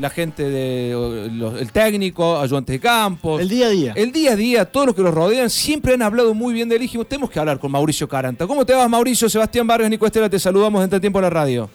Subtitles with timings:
[0.00, 3.40] la gente del técnico, ayudantes de campos.
[3.40, 3.92] El día a día.
[3.94, 6.76] El día a día, todos los que los rodean, siempre han hablado muy bien de
[6.76, 6.82] él.
[6.82, 8.46] Dijimos, tenemos que hablar con Mauricio Caranta.
[8.46, 9.28] ¿Cómo te vas, Mauricio?
[9.28, 11.70] Sebastián Vargas, Nico Estela, te saludamos dentro de tiempo en la radio.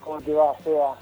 [0.00, 0.96] ¿Cómo te va, Seba?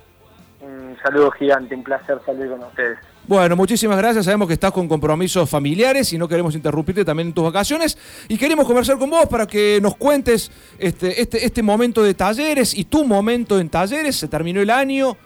[0.60, 2.98] Un saludo gigante, un placer salir con ustedes.
[3.26, 4.24] Bueno, muchísimas gracias.
[4.24, 7.98] Sabemos que estás con compromisos familiares y no queremos interrumpirte también en tus vacaciones.
[8.28, 12.74] Y queremos conversar con vos para que nos cuentes este, este, este momento de talleres
[12.74, 14.16] y tu momento en talleres.
[14.16, 15.16] Se terminó el año.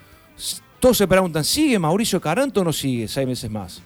[0.87, 3.83] Todos se preguntan, ¿sigue Mauricio Caranto o no sigue seis meses más?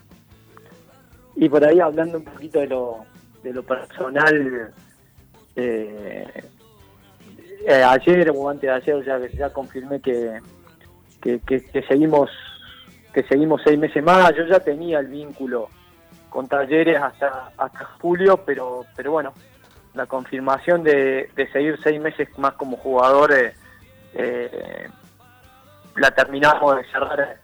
[1.34, 3.06] Y por ahí hablando un poquito de lo,
[3.42, 4.70] de lo personal,
[5.56, 6.26] eh,
[7.66, 10.40] eh, ayer o antes de ayer ya, ya confirmé que,
[11.22, 12.28] que seguimos
[13.14, 14.36] que seguimos seis meses más.
[14.36, 15.70] Yo ya tenía el vínculo
[16.28, 19.32] con talleres hasta, hasta julio, pero, pero bueno,
[19.94, 23.54] la confirmación de, seguir seis meses más como jugador eh,
[26.00, 27.36] la terminamos de cerrar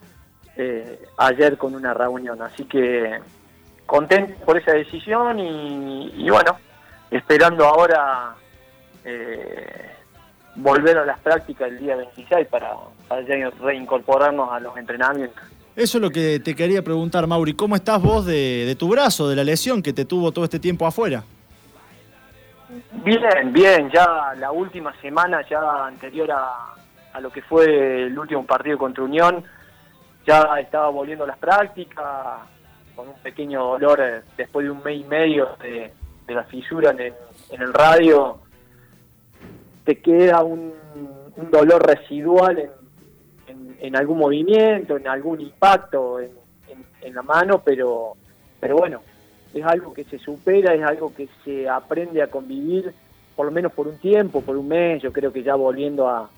[0.57, 2.41] eh, ayer con una reunión.
[2.41, 3.21] Así que
[3.85, 6.57] contento por esa decisión y, bueno,
[7.11, 8.35] esperando ahora
[9.05, 9.91] eh,
[10.55, 12.73] volver a las prácticas el día 26 para,
[13.07, 13.23] para
[13.61, 15.45] reincorporarnos a los entrenamientos.
[15.77, 17.53] Eso es lo que te quería preguntar, Mauri.
[17.53, 20.87] ¿Cómo estás vos de, tu brazo, de la lesión que te tuvo todo este tiempo
[20.87, 21.23] afuera?
[23.05, 23.91] Bien, bien.
[23.93, 26.77] Ya la última semana, ya anterior a,
[27.21, 29.45] lo que fue el último partido contra Unión,
[30.27, 32.41] ya estaba volviendo a las prácticas,
[32.95, 35.93] con un pequeño dolor eh, después de un mes y medio de,
[36.29, 37.15] la fisura en
[37.61, 38.39] el, radio.
[39.85, 40.75] Te queda un,
[41.37, 42.71] un dolor residual en
[43.81, 46.35] en, algún movimiento, en algún impacto en,
[47.15, 48.15] la mano, pero,
[48.59, 49.01] pero bueno,
[49.55, 52.93] es algo que se supera, es algo que se aprende a convivir,
[53.37, 56.29] por lo menos por un tiempo, por un mes, yo creo que ya volviendo a,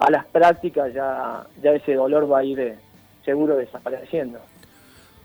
[0.00, 2.76] a las prácticas ya, ya ese dolor va a ir eh,
[3.24, 4.40] seguro desapareciendo.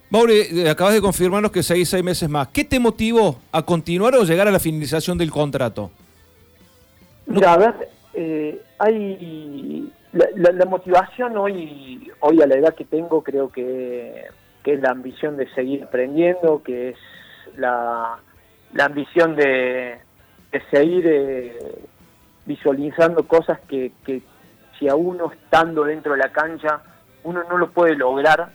[0.09, 2.49] Mauri, eh, acabas de confirmarnos que seis, seis meses más.
[2.49, 5.89] ¿Qué te motivó a continuar o llegar a la finalización del contrato?
[7.27, 13.49] Ya, a ver, eh, hay la, motivación hoy, hoy a la edad que tengo creo
[13.49, 14.25] que,
[14.63, 16.97] es la ambición de seguir aprendiendo, que es
[17.57, 18.19] la,
[18.79, 19.97] ambición de,
[20.71, 21.57] seguir eh,
[22.45, 23.91] visualizando cosas que,
[24.77, 26.81] si a uno estando dentro de la cancha,
[27.23, 28.51] uno no lo puede lograr,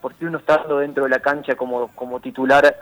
[0.00, 2.76] porque uno estando dentro de la cancha como, como titular,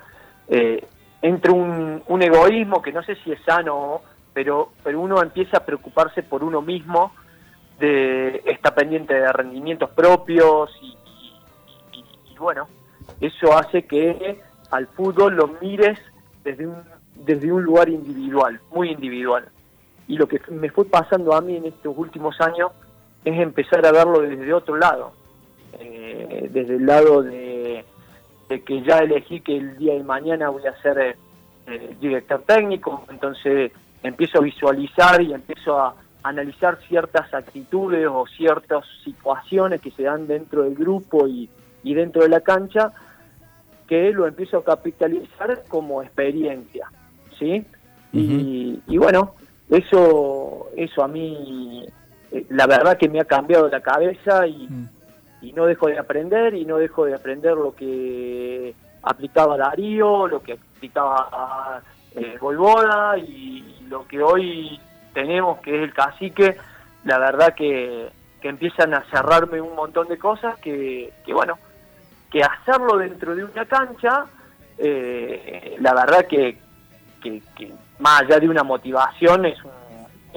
[0.48, 0.86] eh,
[1.22, 4.02] entra un, egoísmo que no sé si es sano,
[4.32, 7.12] pero, pero uno empieza a preocuparse por uno mismo
[7.78, 10.96] de, está pendiente de rendimientos propios y,
[12.38, 12.68] bueno,
[13.20, 15.98] eso hace que al fútbol lo mires
[16.42, 16.82] desde un,
[17.14, 19.48] desde un lugar individual, muy individual.
[20.06, 22.72] Y lo que me fue pasando a mí en estos últimos años
[23.24, 25.12] es empezar a verlo desde otro lado,
[25.78, 27.84] eh, desde el lado de,
[28.48, 31.16] que ya elegí que el día de mañana voy a ser
[31.66, 33.72] eh, director técnico, entonces
[34.02, 35.94] empiezo a visualizar y empiezo a,
[36.24, 41.48] analizar ciertas actitudes o ciertas situaciones que se dan dentro del grupo y,
[41.82, 42.92] dentro de la cancha,
[43.86, 46.88] que lo empiezo a capitalizar como experiencia,
[47.38, 47.64] ¿sí?
[48.10, 49.34] y, bueno,
[49.74, 51.86] eso, eso a mí,
[52.32, 54.88] eh, la verdad que me ha cambiado la cabeza y, mm.
[55.42, 58.74] y no dejo de aprender y no dejo de aprender lo que
[59.04, 61.82] aplicaba Darío, lo que aplicaba
[62.14, 62.38] eh,
[63.26, 64.80] y lo que hoy
[65.12, 66.56] tenemos, que es el cacique,
[67.04, 68.10] la verdad que,
[68.42, 71.58] empiezan a cerrarme un montón de cosas que, bueno,
[72.30, 74.26] que hacerlo dentro de una cancha,
[74.76, 76.58] eh, la verdad que,
[77.98, 79.70] más allá de una motivación es un,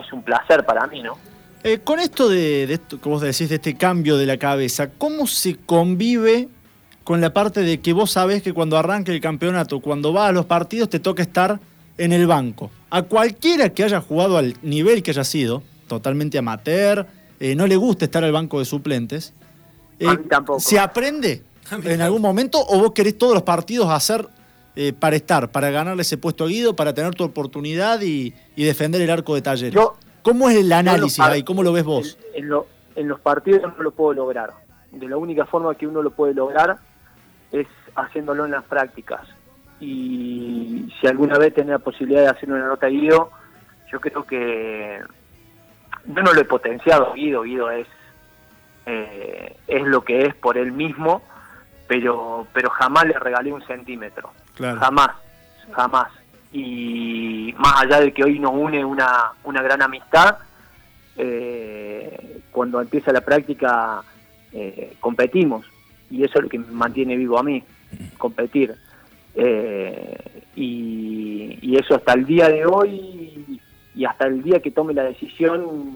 [0.03, 1.17] es un placer para mí, ¿no?
[1.63, 4.89] Eh, con esto de, de esto, como vos decís, de este cambio de la cabeza,
[4.97, 6.49] ¿cómo se convive
[7.07, 10.31] con la parte de que vos sabés que cuando arranque el campeonato, cuando vas a
[10.33, 11.57] los partidos, te toca estar
[11.97, 12.69] en el banco.
[12.89, 17.07] A cualquiera que haya jugado al nivel que haya sido, totalmente amateur,
[17.39, 19.33] eh, no le gusta estar al banco de suplentes.
[19.99, 20.59] Eh, tampoco.
[20.59, 21.43] ¿Se aprende
[21.85, 24.27] en algún momento o vos querés todos los partidos hacer
[24.77, 29.01] eh, para estar, para ganarle ese puesto a Guido, para tener tu oportunidad y, defender
[29.01, 29.77] el arco de talleres?
[30.21, 31.43] ¿Cómo es el análisis ahí?
[31.43, 32.17] ¿Cómo lo ves vos?
[32.33, 32.49] En,
[32.95, 34.51] en los partidos no lo puedo lograr.
[34.91, 36.77] De la única forma que uno lo puede lograr
[37.51, 39.27] es haciéndolo en las prácticas
[39.79, 43.31] y si alguna vez tenés la posibilidad de hacer una nota a Guido,
[43.91, 44.99] yo creo que
[46.05, 47.87] yo no lo he potenciado Guido, Guido es
[48.85, 51.21] eh, es lo que es por él mismo,
[51.87, 55.09] pero pero jamás le regalé un centímetro, jamás,
[55.71, 56.07] jamás.
[56.51, 60.37] Y más allá de que hoy nos une una, una gran amistad,
[61.17, 64.01] eh, cuando empieza la práctica
[64.51, 65.65] eh, competimos
[66.09, 67.63] y eso es lo que me mantiene vivo a mí,
[68.17, 68.75] competir.
[69.35, 70.17] Eh,
[70.55, 73.61] y, y, eso hasta el día de hoy
[73.93, 75.95] y hasta el día que tome la decisión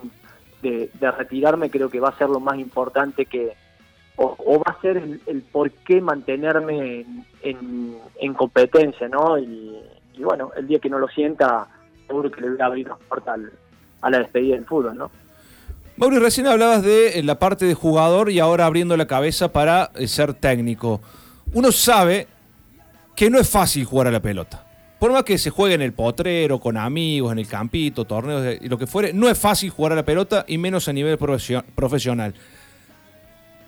[0.62, 3.54] de, retirarme creo que va a ser lo más importante que
[4.16, 7.06] o, va a ser el, por qué mantenerme
[7.42, 9.40] en, en, competencia, ¿no?
[9.40, 9.78] Y,
[10.20, 11.68] bueno, el día que no lo sienta,
[12.06, 13.40] seguro que le voy a abrir los puertas
[14.02, 15.12] a la despedida del fútbol, ¿no?
[15.98, 19.92] Mauri, recién hablabas de eh, la parte de jugador y ahora abriendo la cabeza para
[19.96, 21.02] eh, ser técnico.
[21.54, 22.28] Uno sabe
[23.16, 24.66] que no es fácil jugar a la pelota.
[25.00, 28.70] Por más que se juegue en el potrero, con amigos, en el campito, torneos y
[28.70, 32.36] lo que fuere, no es fácil jugar a la pelota y menos a nivel profesional.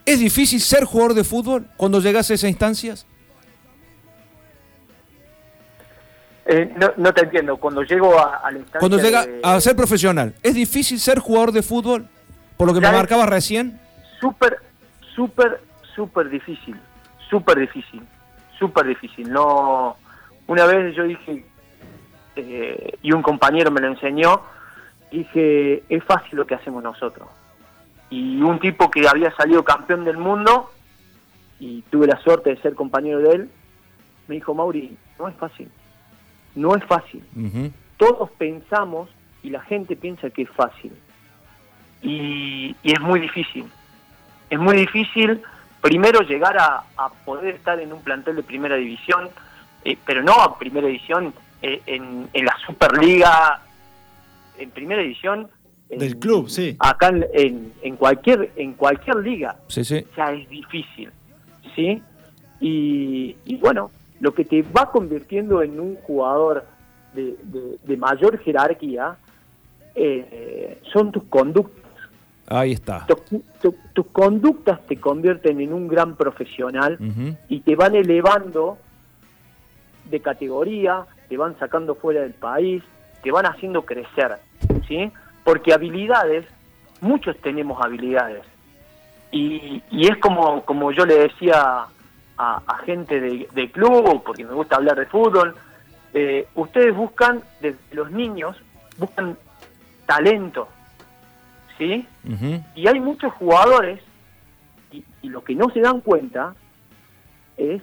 [0.05, 3.05] ¿Es difícil ser jugador de fútbol cuando llegas a esas instancias?
[6.45, 7.57] Eh, no, te entiendo.
[7.57, 8.79] Cuando llego a, la instancia.
[8.79, 12.07] Cuando llega a ser profesional, ¿es difícil ser jugador de fútbol?
[12.57, 13.79] Por lo que me marcabas recién.
[14.19, 14.57] Súper,
[15.15, 15.61] súper,
[15.95, 16.75] súper difícil.
[17.29, 18.03] Súper difícil
[18.63, 19.29] súper difícil.
[19.29, 19.97] No,
[20.47, 21.45] una vez yo dije,
[22.37, 24.41] eh, y un compañero me lo enseñó,
[25.11, 27.27] dije, es fácil lo que hacemos nosotros.
[28.13, 30.71] Y un tipo que había salido campeón del mundo,
[31.59, 33.49] y tuve la suerte de ser compañero de él,
[34.27, 35.69] me dijo, Mauri, no es fácil.
[36.55, 37.23] No es fácil.
[37.97, 39.09] Todos pensamos
[39.41, 40.93] y la gente piensa que es fácil.
[42.01, 43.65] y es muy difícil.
[44.49, 45.41] Es muy difícil
[45.83, 49.29] primero llegar a, poder estar en un plantel de primera división,
[49.83, 53.61] eh, pero no a primera división eh, en, la Superliga,
[54.57, 55.49] en primera división.
[55.89, 56.75] Del club, sí.
[56.79, 59.55] Acá en, en, cualquier en cualquier liga.
[59.67, 60.05] Sí, sí.
[60.17, 61.11] Ya es difícil,
[61.75, 62.01] ¿sí?
[62.59, 66.65] Y, bueno, lo que te va convirtiendo en un jugador
[67.13, 67.35] de,
[67.83, 69.17] de, mayor jerarquía
[69.93, 71.83] eh, son tus conductas
[72.47, 73.05] Ahí está.
[73.93, 76.97] tus conductas te convierten en un gran profesional
[77.47, 78.77] y te van elevando
[80.09, 82.83] de categoría, te van sacando fuera del país,
[83.23, 84.37] te van haciendo crecer,
[84.87, 85.11] ¿sí?
[85.43, 86.45] Porque habilidades,
[87.01, 88.43] muchos tenemos habilidades.
[89.31, 91.85] Y, es como, como yo le decía
[92.37, 95.55] a, gente de, club, porque me gusta hablar de fútbol,
[96.13, 98.55] eh, ustedes buscan, desde los niños,
[98.97, 99.37] buscan
[100.05, 100.67] talento,
[101.77, 102.05] ¿sí?
[102.75, 103.99] Y hay muchos jugadores,
[104.91, 106.53] y, lo que no se dan cuenta
[107.57, 107.81] es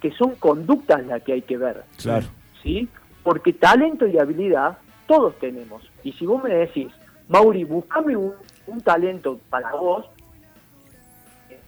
[0.00, 1.84] que son conductas las que hay que ver.
[1.96, 2.26] Claro.
[2.62, 2.88] ¿Sí?
[3.22, 5.82] Porque talento y habilidad todos tenemos.
[6.02, 6.88] Y si vos me decís,
[7.28, 8.34] Mauri, buscame un,
[8.84, 10.06] talento para vos,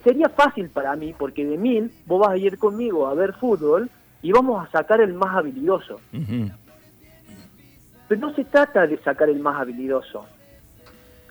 [0.02, 3.90] sería fácil para mí, porque de mil vos vas a ir conmigo a ver fútbol
[4.22, 6.00] y vamos a sacar el más habilidoso.
[8.08, 10.26] Pero no se trata de sacar el más habilidoso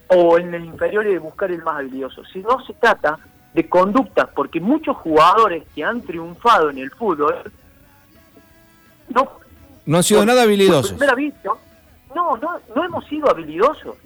[0.07, 3.19] o en el inferior y de buscar el más habilidoso, Si no se trata
[3.53, 7.51] de conductas, porque muchos jugadores que han triunfado en el fútbol
[9.09, 9.29] no,
[9.85, 10.97] no han sido nada habilidosos.
[12.15, 13.97] No, no, no hemos sido habilidosos.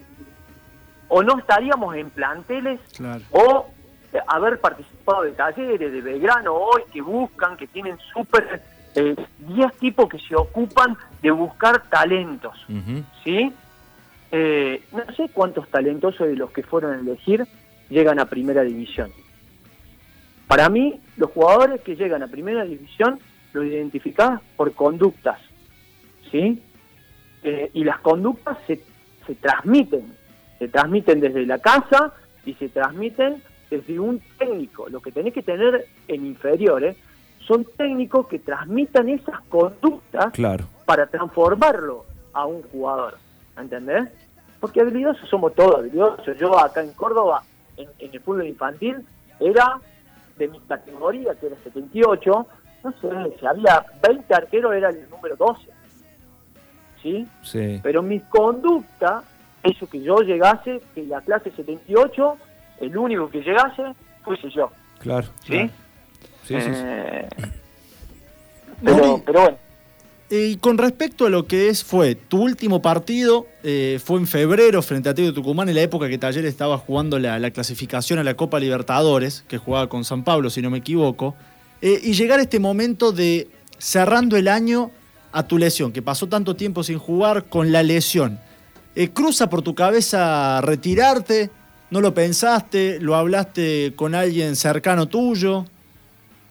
[1.08, 2.80] O no estaríamos en planteles
[3.30, 3.66] o
[4.26, 8.62] haber participado de talleres de Belgrano hoy que buscan, que tienen súper
[8.94, 12.54] 10 eh, tipos que se ocupan de buscar talentos,
[13.24, 13.52] ¿sí?
[14.30, 17.46] Eh, no sé cuántos talentosos de los que fueron a elegir
[17.88, 19.10] llegan a primera división.
[20.46, 23.20] Para mí, los jugadores que llegan a primera división
[23.52, 25.38] los identificás por conductas,
[26.30, 26.62] ¿sí?
[27.42, 28.82] Eh, y las conductas se,
[29.26, 30.14] se transmiten,
[30.58, 32.12] se transmiten desde la casa
[32.44, 34.88] y se transmiten desde un técnico.
[34.88, 36.96] Lo que tenés que tener en inferiores
[37.40, 40.32] son técnicos que transmitan esas conductas
[40.84, 43.16] para transformarlo a un jugador.
[43.60, 44.08] ¿entendés?
[44.60, 46.36] Porque habilidosos somos todos habilidosos.
[46.38, 47.42] Yo acá en Córdoba,
[47.76, 49.04] en, el fútbol infantil,
[49.40, 49.78] era
[50.36, 52.46] de mi categoría, que era 78,
[52.84, 55.68] no sé, si había 20 arqueros era el número 12.
[57.02, 57.26] ¿Sí?
[57.42, 57.80] Sí.
[57.82, 59.22] Pero mi conducta,
[59.62, 62.36] eso que yo llegase, que la clase 78,
[62.80, 64.70] el único que llegase, fuese yo.
[64.98, 65.28] Claro.
[65.46, 65.70] ¿Sí?
[66.44, 67.28] Sí, sí, eh,
[68.82, 69.58] pero, pero bueno.
[70.30, 74.82] Y con respecto a lo que es, fue tu último partido, eh, fue en febrero
[74.82, 78.34] frente a Tío Tucumán, en la época que Taller estaba jugando la, clasificación a la
[78.34, 81.34] Copa Libertadores, que jugaba con San Pablo, si no me equivoco,
[81.80, 84.90] eh, y llegar a este momento de cerrando el año
[85.32, 88.38] a tu lesión, que pasó tanto tiempo sin jugar con la lesión.
[88.94, 91.50] Eh, ¿Cruza por tu cabeza retirarte?
[91.90, 92.98] ¿No lo pensaste?
[93.00, 95.64] ¿Lo hablaste con alguien cercano tuyo?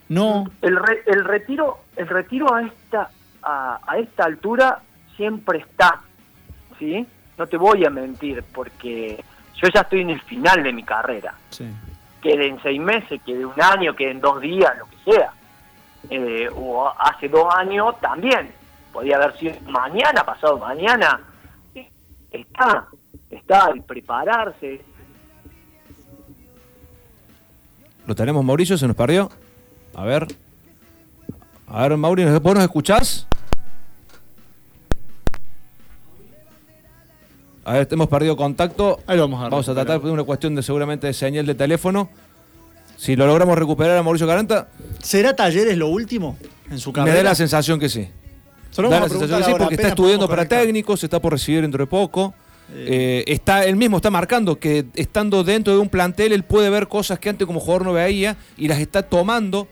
[0.10, 0.46] ¿No?
[0.62, 3.10] El, el retiro, el retiro a esta
[3.48, 4.80] a, esta altura
[5.16, 6.02] siempre está,
[6.78, 7.06] ¿sí?
[7.38, 9.24] No te voy a mentir, porque
[9.56, 11.34] yo ya estoy en el final de mi carrera.
[12.22, 15.32] quede en seis meses, quede un año, quede en dos días, lo que sea.
[16.10, 18.52] Eh, o hace dos años también,
[18.98, 21.22] podía haber sido mañana, pasado mañana.
[22.32, 22.88] Está,
[23.30, 24.82] está el prepararse.
[28.08, 28.76] ¿Lo tenemos, Mauricio?
[28.76, 29.30] ¿Se nos perdió?
[29.94, 30.26] A ver.
[31.68, 33.28] A ver, Mauricio, ¿vos nos escuchás?
[37.66, 39.02] A ver, hemos perdido contacto.
[39.06, 42.10] Ahí vamos a Vamos a tratar de una cuestión de seguramente de señal de teléfono.
[42.96, 44.70] Si lo logramos recuperar a Mauricio Caranta,
[45.04, 46.36] ¿Será Talleres lo último
[46.72, 47.12] en su carrera?
[47.14, 48.10] me da la sensación que sí.
[48.84, 50.62] Da la sensación sí, porque está estudiando para conectar.
[50.64, 52.34] técnico, se está por recibir dentro de poco.
[52.74, 56.90] Eh, está él mismo está marcando que estando dentro de un plantel él puede ver
[56.90, 59.70] cosas que antes como jugador no veía y las está tomando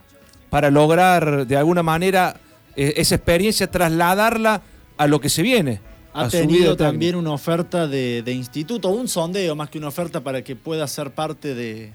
[0.49, 2.37] para lograr de alguna manera
[2.77, 4.61] eh, esa experiencia trasladarla
[4.95, 5.81] a lo que se viene.
[6.13, 10.41] Ha tenido también una oferta de, de instituto, un sondeo más que una oferta para
[10.41, 11.91] que pueda ser parte de,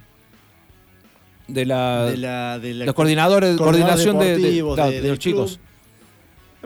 [1.48, 4.18] de la, de la, de la- coordinadores, coordinadores coordinación
[5.02, 5.60] de, los chicos.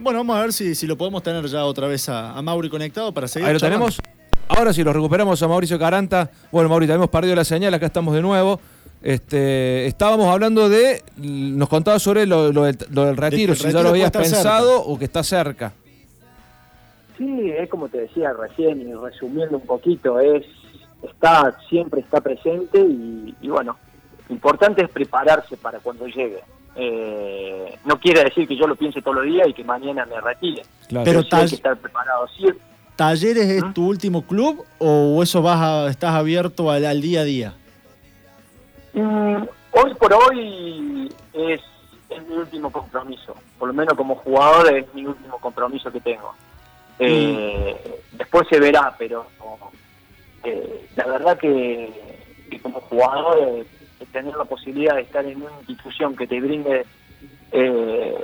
[0.01, 2.69] Bueno, vamos a ver si, si lo podemos tener ya otra vez a, a Mauri
[2.69, 3.47] conectado para seguir.
[3.47, 3.87] Ahí lo charlando.
[3.87, 4.01] tenemos.
[4.49, 6.31] Ahora sí, lo recuperamos a Mauricio Caranta.
[6.53, 8.61] Bueno, Mauricio, hemos perdido la señal, acá estamos de nuevo.
[9.03, 13.83] Este, estábamos hablando de, nos contaba sobre lo, lo del, lo del retiro, si ya
[13.83, 15.73] lo habías pensado o que está cerca.
[17.19, 20.45] Sí, es como te decía recién y resumiendo un poquito, es
[21.03, 23.77] está siempre está presente y, y bueno,
[24.29, 26.41] lo importante es prepararse para cuando llegue.
[26.77, 30.21] Eh, no quiere decir que yo lo piense todos los días y que mañana me
[30.21, 30.63] retire.
[30.89, 31.05] Claro.
[31.05, 32.27] Pero sí hay que estar preparado.
[32.37, 32.47] Sí,
[32.97, 33.73] ¿Talleres es ¿Ah?
[33.75, 37.55] tu último club o eso vas a- estás abierto al, al día a día?
[38.93, 41.61] Mm, hoy por hoy es,
[42.09, 46.33] es mi último compromiso, por lo menos como jugador es mi último compromiso que tengo.
[46.99, 47.77] Eh,
[48.13, 49.27] Después se verá, pero
[50.45, 51.91] eh, la verdad que,
[52.49, 53.67] que como jugador
[54.15, 56.87] tener la posibilidad de estar en una institución que te brinde
[57.53, 58.15] eh,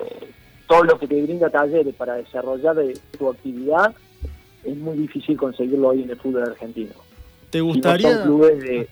[0.66, 3.92] todo lo que te brinda talleres para desarrollar eh, tu actividad
[4.64, 6.92] es muy difícil conseguirlo hoy en el fútbol argentino.
[7.50, 8.88] ¿Te Si no son gustaría, clubes de...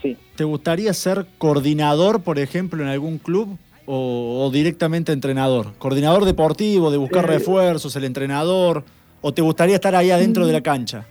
[0.00, 0.16] Sí.
[0.36, 5.74] ¿Te gustaría ser coordinador, por ejemplo, en algún club o, o directamente entrenador?
[5.78, 8.84] ¿Coordinador deportivo, de buscar Eh, refuerzos, el entrenador?
[9.20, 11.06] ¿O te gustaría estar ahí adentro de la cancha?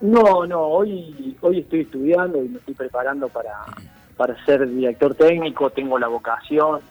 [0.00, 3.52] No, no, hoy, hoy estoy estudiando y me estoy preparando para,
[4.20, 6.82] para ser director técnico, tengo la vocación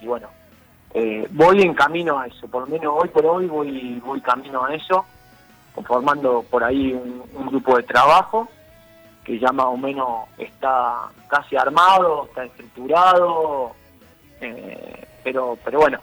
[0.00, 0.26] y bueno,
[0.92, 4.64] eh, voy en camino a eso, por lo menos hoy por hoy voy, voy camino
[4.64, 5.04] a eso,
[5.72, 8.48] conformando por ahí un, un grupo de trabajo
[9.22, 13.70] que ya más o menos está casi armado, está estructurado,
[14.40, 16.00] eh, pero, pero bueno,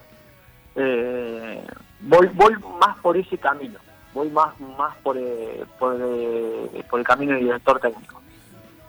[0.76, 1.62] eh,
[2.00, 3.78] voy, voy más por ese camino,
[4.14, 8.22] voy más, más por, eh, por, eh, por el camino del director técnico.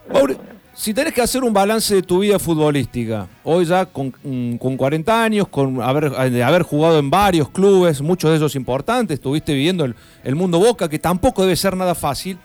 [0.10, 0.38] Eh,
[0.74, 4.78] si tenés que hacer un balance de tu vida futbolística, hoy ya con, mm, con
[4.78, 9.54] 40 años, con haber, de haber jugado en varios clubes, muchos de ellos importantes, estuviste
[9.54, 12.38] viviendo el, el mundo Boca, que tampoco debe ser nada fácil.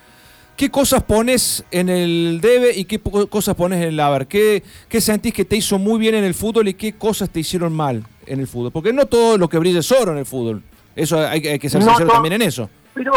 [0.56, 4.26] ¿Qué cosas pones en el debe y qué cosas pones en el haber?
[4.28, 7.40] ¿Qué, ¿Qué sentís que te hizo muy bien en el fútbol y qué cosas te
[7.40, 8.70] hicieron mal en el fútbol?
[8.70, 10.62] Porque no todo lo que brilla es oro en el fútbol.
[10.94, 12.70] Eso hay, que- hay que ser No sincero también en eso.
[12.94, 13.12] Pero,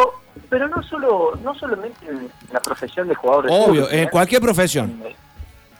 [0.49, 4.41] pero no solo, no solamente en la profesión de jugador de Obvio, fútbol, en cualquier
[4.41, 5.03] profesión.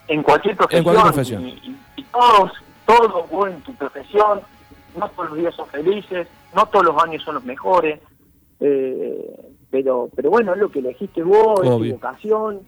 [0.08, 1.42] en cualquier profesión, En cualquier profesión.
[1.48, 2.52] Y, y- y todos,
[2.86, 4.42] todos vos en tu profesión,
[4.96, 8.00] no todos los días son felices, no todos los años son los mejores,
[8.60, 9.36] eh,
[9.70, 11.94] pero pero bueno, es lo que elegiste vos, es Obvio.
[11.96, 12.62] tu vocación,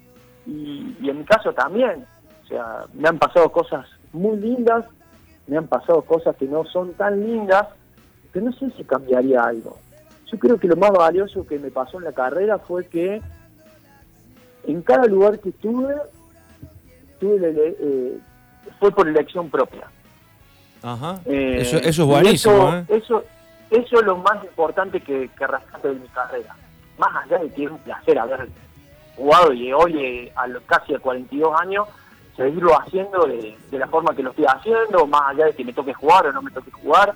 [0.46, 2.06] y, y en mi caso también,
[2.44, 4.86] o sea, me han pasado cosas muy lindas,
[5.48, 7.68] me han pasado cosas que no son tan lindas,
[8.34, 9.78] que no sé si cambiaría algo.
[10.32, 13.22] Yo creo que lo más valioso que me pasó en la carrera fue que
[14.68, 15.96] en cada lugar que estuve,
[17.20, 18.18] tuve eh,
[18.80, 19.88] fue por elección propia.
[20.84, 21.20] Ajá.
[21.26, 22.54] Eh, eso, eso es buenísimo.
[22.54, 22.86] Eso, ¿eh?
[22.98, 23.24] eso,
[23.72, 26.56] eso es lo más importante que, que rescato de mi carrera.
[26.98, 28.50] Más allá de que es un placer haber
[29.16, 31.88] jugado y hoy, a los casi a 42 años,
[32.36, 35.74] seguirlo haciendo de, de la forma que lo estoy haciendo, más allá de que me
[35.74, 37.16] toque jugar o no me toque jugar.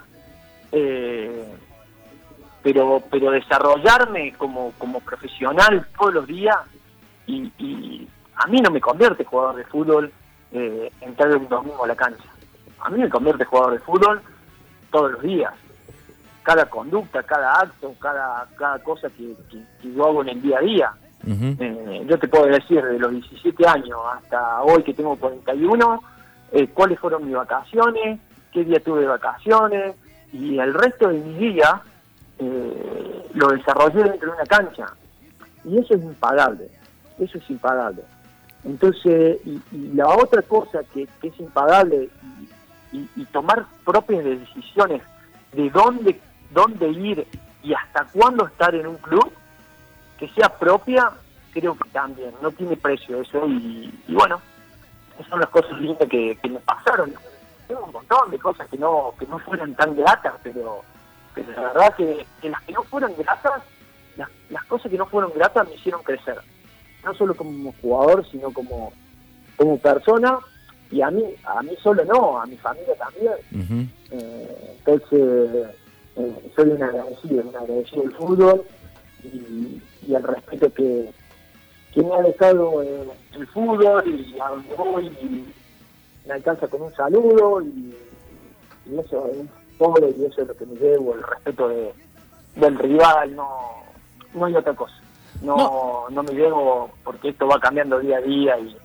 [0.71, 1.45] Eh,
[2.63, 6.55] pero pero desarrollarme como, como profesional todos los días
[7.27, 10.11] y, y a mí no me convierte jugador de fútbol
[10.51, 12.23] eh, entrar un domingo a la cancha.
[12.79, 14.21] A mí me convierte jugador de fútbol
[14.91, 15.53] todos los días.
[16.43, 20.57] Cada conducta, cada acto, cada, cada cosa que, que- que yo hago en el día
[20.57, 20.91] a día.
[21.59, 26.03] Eh, yo te puedo decir de los 17 años hasta hoy que tengo 41,
[26.51, 28.19] eh, cuáles fueron mis vacaciones,
[28.51, 29.95] qué día tuve vacaciones
[30.33, 31.81] y el resto de mi día
[32.39, 34.85] eh, lo desarrollé dentro de una cancha.
[35.65, 36.69] Y eso es impagable,
[37.19, 38.03] eso es impagable.
[38.65, 39.61] Entonces, y,
[39.93, 42.09] la otra cosa que, es impagable
[42.91, 45.01] y, tomar propias decisiones
[45.53, 46.19] de dónde,
[46.51, 47.27] dónde ir
[47.63, 49.31] y hasta cuándo estar en un club,
[50.19, 51.11] que sea propia,
[51.51, 53.45] creo que también, no tiene precio eso.
[53.47, 54.39] Y, bueno,
[55.15, 57.13] esas son las cosas lindas que, me pasaron.
[57.67, 60.83] Tengo un montón de cosas que no, que no fueron tan gratas, pero,
[61.33, 63.63] pero la verdad que, las que no fueron gratas,
[64.17, 66.37] las, las cosas que no fueron gratas me hicieron crecer.
[67.03, 68.93] No solo como jugador, sino como,
[69.57, 70.39] como persona.
[70.91, 73.89] Y a mí a mí solo no a mi familia también.
[74.11, 75.69] Eh, entonces
[76.15, 78.63] eh, soy un agradecido un agradecido del fútbol
[79.23, 81.09] y, y el respeto que,
[81.93, 85.53] que me ha dejado eh, el fútbol y a donde voy y
[86.27, 87.95] me alcanza con un saludo y,
[88.99, 89.37] eso es
[90.17, 91.93] y eso es lo que me llevo el respeto de,
[92.55, 93.83] del rival no
[94.33, 94.93] no hay otra cosa.
[95.41, 98.75] No, no, me llevo porque esto va cambiando día a día y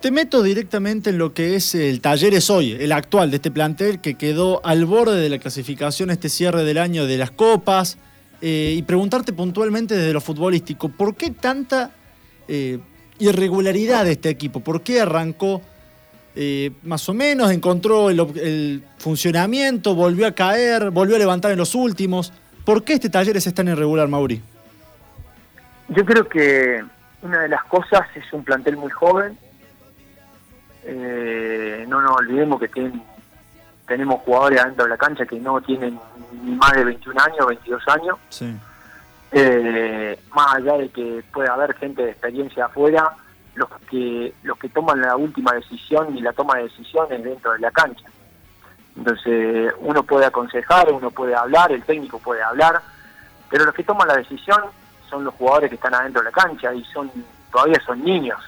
[0.00, 4.00] te meto directamente en lo que es el Talleres hoy, el actual de este plantel
[4.00, 7.98] que quedó al borde de la clasificación este cierre del año de las copas
[8.40, 11.92] eh, y preguntarte puntualmente desde lo futbolístico, ¿por qué tanta
[12.48, 12.80] eh,
[13.20, 14.58] irregularidad de este equipo?
[14.58, 15.62] ¿Por qué arrancó
[16.34, 21.74] eh, más o menos, encontró el, funcionamiento, volvió a caer, volvió a levantar en los
[21.74, 22.32] últimos?
[22.64, 24.40] ¿Por qué este Talleres es tan irregular, Mauri?
[25.88, 26.82] Yo creo que
[27.22, 29.36] una de las cosas es un plantel muy joven,
[30.84, 32.92] eh, no nos olvidemos que
[33.86, 35.98] tenemos jugadores adentro de la cancha que no tienen
[36.42, 38.18] ni más de 21 años, 22 años.
[39.32, 43.12] Eh, más allá de que pueda haber gente de experiencia afuera,
[43.54, 47.58] los que los que toman la última decisión y la toma de decisiones dentro de
[47.58, 48.06] la cancha.
[48.96, 52.80] Entonces, uno puede aconsejar, uno puede hablar, el técnico puede hablar,
[53.50, 54.60] pero los que toman la decisión
[55.08, 57.10] son los jugadores que están adentro de la cancha y son
[57.50, 58.40] todavía son niños.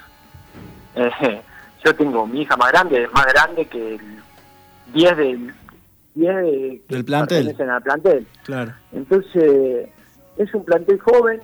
[0.94, 1.10] Eh,
[1.84, 4.22] yo tengo mi hija más grande, más grande que el
[4.92, 5.54] 10 del,
[6.14, 7.54] 10 del plantel.
[7.58, 8.26] En el plantel.
[8.44, 8.72] Claro.
[8.92, 9.88] Entonces,
[10.36, 11.40] es un plantel joven,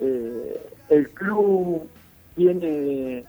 [0.00, 1.88] eh, el club
[2.36, 3.24] tiene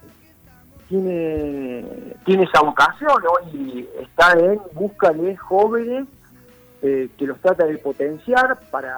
[0.90, 1.86] tiene
[2.26, 6.06] tiene esa vocación y está en busca de jóvenes
[6.82, 8.98] eh, que los trata de potenciar para,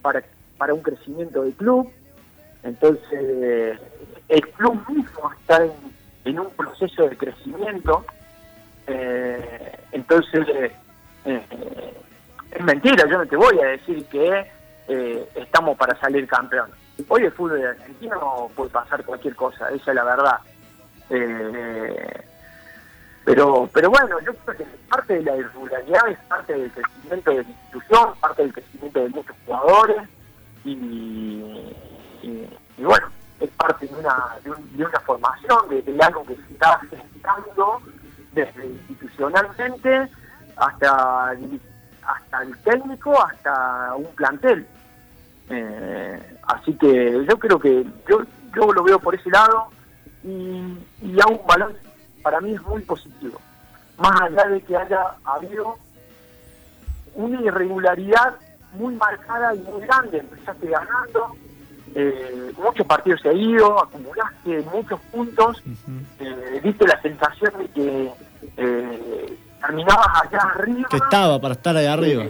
[0.00, 0.22] para,
[0.56, 1.90] para un crecimiento del club.
[2.62, 3.78] Entonces,
[4.28, 5.72] el club mismo está en
[6.28, 8.04] en un proceso de crecimiento.
[8.86, 10.46] Eh, entonces,
[11.24, 11.42] eh,
[12.50, 14.46] es mentira, yo no te voy a decir que
[14.88, 16.70] eh, estamos para salir campeón.
[17.08, 20.38] Hoy el fútbol argentino puede pasar cualquier cosa, esa es la verdad.
[23.24, 27.42] pero, pero bueno, yo creo que parte de la irregularidad es parte del crecimiento de
[27.42, 30.08] la institución, parte del crecimiento de muchos jugadores
[30.64, 31.74] y,
[32.78, 33.06] bueno,
[33.40, 37.80] es parte de una, de, una formación, de, algo que se está gestando
[38.32, 40.08] desde institucionalmente
[40.56, 41.30] hasta,
[42.02, 44.66] hasta el técnico, hasta un plantel.
[45.50, 48.22] Eh, así que yo creo que yo,
[48.54, 49.68] yo lo veo por ese lado
[50.22, 51.78] y, y a un balance
[52.22, 53.40] para mí es muy positivo.
[53.96, 55.76] Más allá de que haya habido
[57.14, 58.36] una irregularidad
[58.74, 61.34] muy marcada y muy grande, empezaste ganando,
[61.94, 65.62] eh, muchos partidos se ha ido, acumulaste muchos puntos,
[66.20, 68.12] eh, viste la sensación de que
[68.56, 70.88] eh, terminabas allá arriba.
[70.90, 72.24] Que estaba para estar ahí arriba.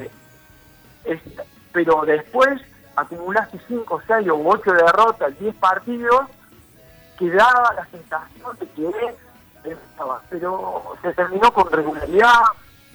[1.73, 2.61] pero después
[3.01, 6.27] acumulaste 5, 6 o 8 derrotas, 10 partidos,
[7.19, 10.21] que daba la sensación de que estaba.
[10.31, 12.43] Pero se terminó con regularidad,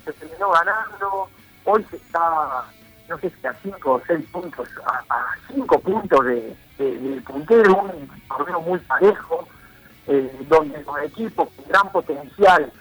[0.05, 1.29] se terminó ganando,
[1.65, 2.65] hoy se está
[3.09, 8.09] no sé si a 5 o 6 puntos, a 5 puntos de, del puntero, un
[8.27, 9.47] torneo muy parejo,
[10.07, 12.71] eh, donde los equipos con gran potencial,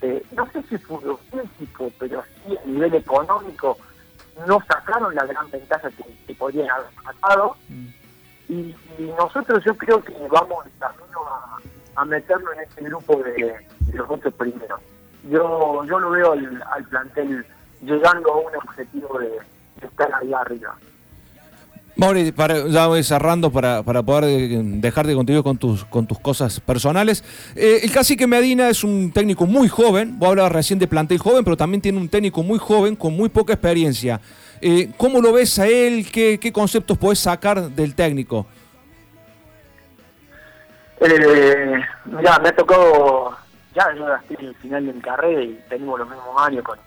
[0.00, 3.76] eh, no sé si fútbol físico, pero sí a nivel económico,
[4.46, 7.56] no sacaron la gran ventaja que, podían haber sacado.
[7.68, 7.86] Mm.
[8.48, 8.76] Y,
[9.18, 14.80] nosotros yo creo que vamos a, a meterlo en ese grupo de, los otros primeros.
[15.30, 17.46] Yo, yo lo veo al, al plantel
[17.82, 19.38] llegando a un objetivo de
[19.86, 20.76] estar ahí arriba.
[21.94, 26.18] Mauri, para, ya voy cerrando para, para poder eh, dejarte contigo con tus, con tus
[26.18, 27.22] cosas personales.
[27.54, 31.44] Eh, el cacique Medina es un técnico muy joven, vos hablabas recién de plantel joven,
[31.44, 34.20] pero también tiene un técnico muy joven con muy poca experiencia.
[34.60, 36.06] Eh, ¿Cómo lo ves a él?
[36.10, 38.46] ¿Qué, qué conceptos podés sacar del técnico?
[41.00, 43.36] Eh, mira, me ha tocado,
[43.74, 46.78] ya yo estoy en el final de mi carrera y tenemos los mismos años con...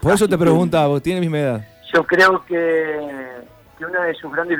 [0.00, 3.08] por eso te preguntaba, tiene misma edad yo creo que,
[3.80, 4.58] que una de sus grandes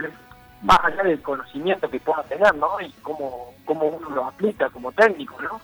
[0.62, 2.80] más allá del conocimiento que pueda tener, ¿no?
[2.80, 5.61] Y cómo, cómo uno lo aplica como técnico, ¿no?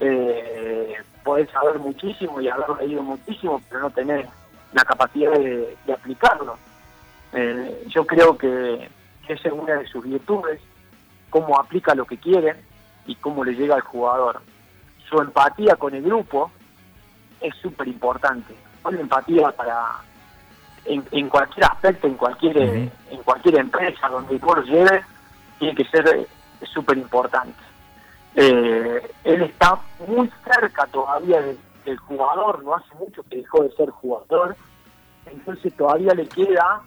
[0.00, 4.26] Eh, podés saber muchísimo y haber leído muchísimo, pero no tener
[4.72, 6.58] la capacidad de, aplicarlo.
[7.32, 8.88] Eh, yo creo que
[9.28, 10.60] esa es una de sus virtudes,
[11.30, 12.56] cómo aplica lo que quiere
[13.06, 14.40] y cómo le llega al jugador.
[15.08, 16.50] Su empatía con el grupo
[17.40, 18.54] es súper importante.
[18.84, 20.00] La empatía para
[20.86, 25.04] en, cualquier aspecto, en cualquier en cualquier empresa donde vos lo lleves,
[25.58, 26.26] tiene que ser eh,
[26.72, 27.58] súper importante.
[28.34, 31.58] Eh, él está muy cerca todavía del,
[31.98, 34.56] jugador, no hace mucho que dejó de ser jugador,
[35.24, 36.82] entonces todavía le queda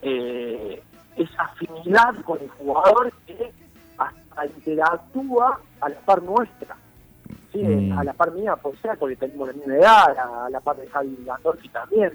[0.00, 0.80] eh,
[1.16, 3.52] esa afinidad con el jugador que
[3.98, 6.76] hasta interactúa a la par nuestra.
[7.52, 7.64] ¿sí?
[7.64, 7.98] Mm.
[7.98, 10.86] A la par mía, por ser, porque tenemos la misma edad, a, la par de
[10.86, 12.12] Javi Gandolfi también.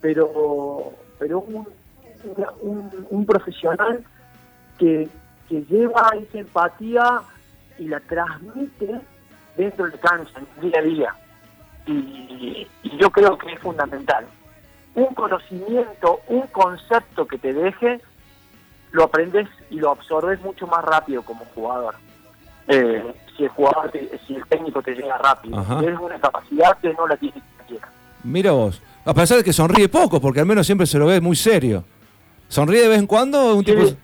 [0.00, 1.66] Pero, pero un,
[3.10, 4.04] un, profesional
[4.78, 5.08] que,
[5.48, 7.22] que lleva esa empatía
[7.78, 9.00] y la transmite
[9.56, 11.14] dentro del cancha, en el día a día.
[11.86, 12.66] Y,
[12.98, 14.26] yo creo que es fundamental.
[14.94, 18.00] Un conocimiento, un concepto que te deje,
[18.92, 21.94] lo aprendes y lo absorbes mucho más rápido como jugador.
[22.68, 23.92] Eh, si el jugador,
[24.26, 27.88] si el técnico te llega rápido, es una capacidad que no la tiene cualquiera.
[28.24, 31.20] Mira vos, a pesar de que sonríe poco, porque al menos siempre se lo ve
[31.20, 31.84] muy serio.
[32.48, 33.54] ¿Sonríe de vez en cuando?
[33.54, 33.86] Un tipo...
[33.86, 33.96] sí,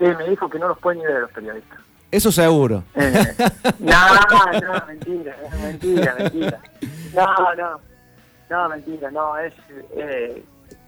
[0.00, 1.78] me dijo que no los pueden ni ver los periodistas.
[2.10, 2.82] Eso seguro.
[2.94, 3.34] Eh,
[3.78, 4.14] no,
[4.60, 6.60] no, mentira, mentira, mentira.
[7.14, 7.80] No, no,
[8.50, 9.54] no, mentira, no, es,
[9.96, 10.42] eh,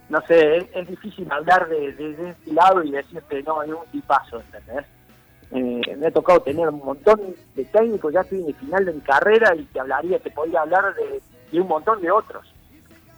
[0.09, 4.41] no sé, es, difícil hablar de, de, este lado y decirte, no, es un tipazo,
[4.41, 4.87] ¿entendés?
[5.53, 7.21] Eh, me ha tocado tener un montón
[7.55, 10.63] de técnicos, ya estoy en el final de mi carrera y te hablaría, te podría
[10.63, 11.21] hablar de,
[11.53, 12.47] de un montón de otros.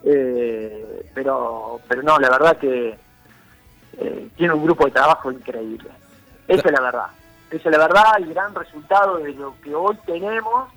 [0.03, 2.97] Eh, pero, pero no, la verdad que
[3.97, 5.89] eh, tiene un grupo de trabajo increíble.
[6.47, 7.07] Esa es la verdad.
[7.49, 10.69] Esa es la verdad, el gran resultado de lo que hoy tenemos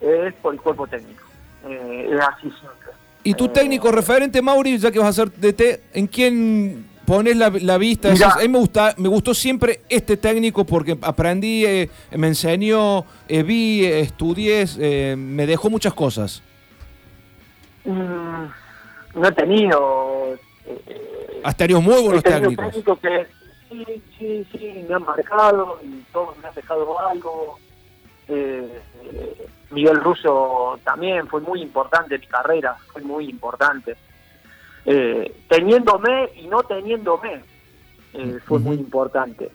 [0.00, 1.24] es por el cuerpo técnico.
[1.66, 2.92] Eh, es así simple.
[3.24, 7.50] ¿Y tu técnico referente, Mauri, ya que vas a hacer DT, en quién pones la,
[7.78, 8.10] vista?
[8.10, 13.84] a mí me, gusta, me gustó siempre este técnico porque aprendí, eh, me enseñó, vi,
[13.84, 16.42] estudié, me dejó muchas cosas.
[17.84, 18.44] Mm,
[19.14, 20.38] no he tenido...
[21.44, 22.98] Has tenido muy buenos técnicos.
[23.00, 23.26] que
[23.68, 27.58] sí, sí, sí, me han marcado y todos me han dejado algo.
[28.28, 28.82] Eh,
[29.70, 33.96] Miguel Russo también fue muy importante en mi carrera, fue muy importante.
[34.84, 37.42] Eh, teniéndome y no teniéndome,
[38.14, 39.50] eh, fue muy importante.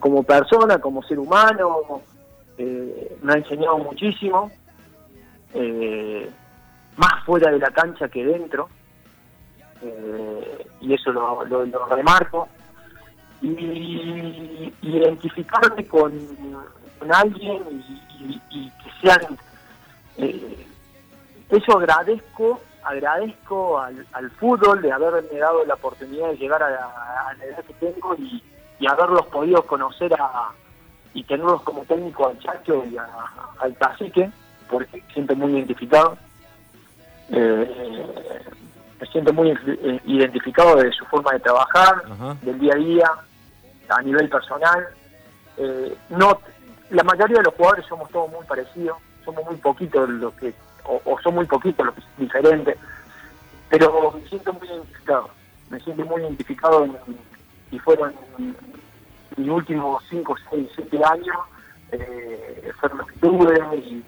[0.00, 2.02] como persona, como ser humano,
[2.58, 4.50] me ha enseñado muchísimo,
[6.98, 8.68] más fuera de la cancha que dentro.
[10.80, 12.48] y eso lo, lo remarco
[13.42, 16.12] y, identificarme con,
[17.10, 17.62] alguien
[18.50, 19.38] y, que sean
[20.16, 20.66] eh,
[21.48, 27.64] eso agradezco agradezco al, fútbol de haberme dado la oportunidad de llegar a la, edad
[27.64, 28.42] que tengo y,
[28.86, 30.50] haberlos podido conocer a,
[31.12, 34.30] y tenerlos como técnico al Chacho y al Cacique,
[34.70, 36.16] porque siento muy identificado.
[37.30, 38.04] Eh,
[39.00, 42.02] me siento muy eh, identificado de su forma de trabajar,
[42.42, 43.10] del día a día,
[43.88, 44.88] a nivel personal.
[45.56, 46.40] Eh, no,
[46.90, 51.18] la mayoría de los jugadores somos todos muy parecidos, somos muy poquitos los que, o,
[51.22, 52.76] son muy poquitos los que son diferentes,
[53.68, 55.30] pero me siento muy identificado,
[55.70, 56.86] me siento muy identificado
[57.70, 58.14] y fueron
[59.36, 61.36] mis últimos 5, 6, 7 años,
[61.92, 64.04] eh, fueron los que tuve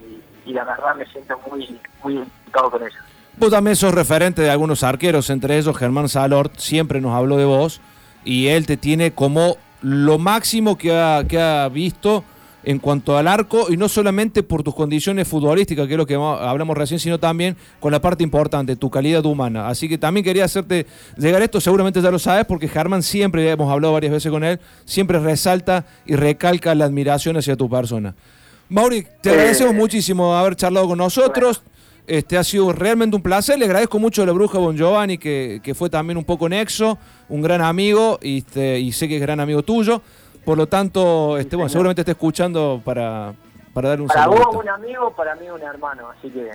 [0.46, 3.09] y, la verdad me siento muy, muy identificado con ellos.
[3.40, 7.46] Vos también sos referente de algunos arqueros, entre ellos Germán Salort, siempre nos habló de
[7.46, 7.80] vos,
[8.22, 12.22] y él te tiene como lo máximo que ha, que ha visto
[12.64, 16.16] en cuanto al arco y no solamente por tus condiciones futbolísticas, que es lo que
[16.16, 19.68] hablamos recién, sino también con la parte importante, tu calidad humana.
[19.68, 23.72] Así que también quería hacerte llegar esto, seguramente ya lo sabes, porque Germán siempre, hemos
[23.72, 28.14] hablado varias veces con él, siempre resalta y recalca la admiración hacia tu persona.
[28.68, 31.62] Mauri, te agradecemos muchísimo haber charlado con nosotros.
[32.06, 33.58] Este, ha sido realmente un placer.
[33.58, 36.98] Le agradezco mucho a la bruja Bon Giovanni, que, que fue también un poco nexo,
[37.28, 40.02] un gran amigo, y, este, y sé que es gran amigo tuyo.
[40.44, 43.34] Por lo tanto, este, bueno, seguramente esté escuchando para,
[43.72, 44.36] para dar un saludo.
[44.36, 46.50] Para vos un amigo, para mí un hermano, así que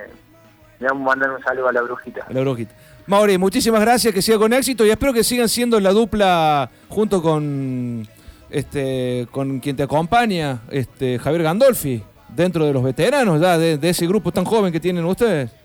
[0.79, 2.25] le vamos a mandar un saludo a la brujita.
[2.27, 2.75] A la brujita.
[3.07, 7.21] Mauri, muchísimas gracias, que siga con éxito y espero que sigan siendo la dupla junto
[7.21, 8.07] con
[8.49, 12.03] este con quien te acompaña, este Javier Gandolfi
[12.35, 15.55] dentro de los veteranos ya de, ese grupo tan joven que tienen ustedes?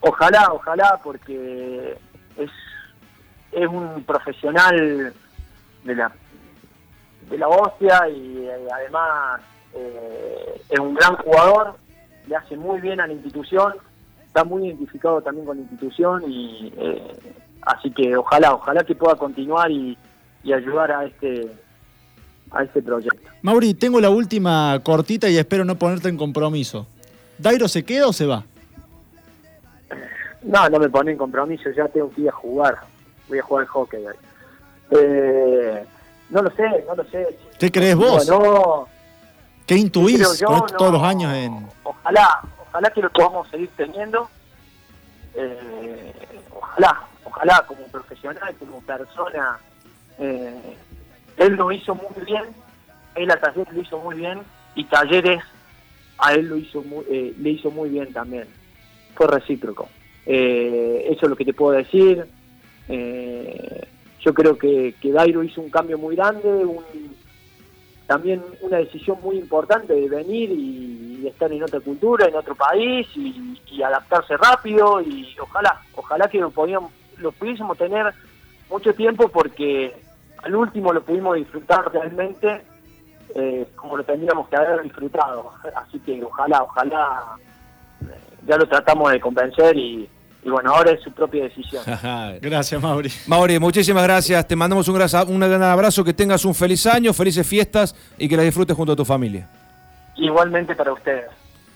[0.00, 1.96] Ojalá, ojalá, porque
[2.36, 2.50] es,
[3.52, 5.12] es un profesional
[5.84, 6.12] de la
[7.28, 9.40] de la hostia y eh, además
[9.74, 11.74] eh, es un gran jugador,
[12.28, 13.74] le hace muy bien a la institución,
[14.24, 17.18] está muy identificado también con la institución y eh,
[17.62, 19.98] así que ojalá, ojalá que pueda continuar y,
[20.44, 21.50] y ayudar a este
[22.50, 23.28] a este proyecto.
[23.42, 26.86] Mauri, tengo la última cortita y espero no ponerte en compromiso.
[27.38, 28.44] ¿Dairo se queda o se va?
[30.42, 32.76] No, no me pone en compromiso, ya tengo que ir a jugar.
[33.28, 34.04] Voy a jugar al hockey.
[34.90, 35.84] Eh,
[36.30, 37.36] no lo sé, no lo sé.
[37.58, 38.26] ¿Qué crees vos?
[38.26, 38.88] Bueno,
[39.66, 41.66] ¿Qué intuís yo, todos los años en...?
[41.82, 44.28] Ojalá, ojalá que lo podamos seguir teniendo.
[45.34, 46.12] Eh,
[46.54, 49.58] ojalá, ojalá como profesional, como persona.
[50.18, 50.76] eh,
[51.36, 52.44] él lo hizo muy bien,
[53.14, 54.40] él a Talleres lo hizo muy bien
[54.74, 55.42] y Talleres
[56.18, 58.46] a él lo hizo muy, eh, le hizo muy bien también.
[59.14, 59.88] Fue recíproco.
[60.24, 62.26] Eh, eso es lo que te puedo decir.
[62.88, 63.86] Eh,
[64.20, 66.84] yo creo que, que Dairo hizo un cambio muy grande, un,
[68.06, 70.96] también una decisión muy importante de venir y,
[71.26, 76.38] estar en otra cultura, en otro país y, y adaptarse rápido y ojalá, ojalá que
[76.38, 78.14] lo, podíamos, lo pudiésemos tener
[78.70, 79.92] mucho tiempo porque
[80.46, 82.62] al último lo pudimos disfrutar realmente
[83.34, 85.52] eh, como lo tendríamos que haber disfrutado.
[85.74, 87.36] Así que ojalá, ojalá
[88.02, 90.08] eh, ya lo tratamos de convencer y,
[90.44, 91.82] y bueno, ahora es su propia decisión.
[92.40, 93.10] Gracias, Mauri.
[93.26, 94.46] Mauri, muchísimas gracias.
[94.46, 98.28] Te mandamos un gran, un gran abrazo, que tengas un feliz año, felices fiestas y
[98.28, 99.48] que las disfrutes junto a tu familia.
[100.14, 101.26] Igualmente para ustedes.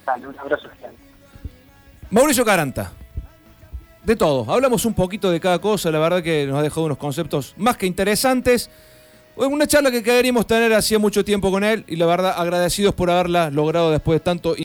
[0.07, 0.99] Dale, un abrazo gigante.
[2.11, 2.93] Mauricio Caranta.
[4.05, 4.51] De todo.
[4.51, 5.91] Hablamos un poquito de cada cosa.
[5.91, 8.71] La verdad que nos ha dejado unos conceptos más que interesantes.
[9.37, 13.11] Una charla que queríamos tener hacía mucho tiempo con él y la verdad agradecidos por
[13.11, 14.57] haberla logrado después de tanto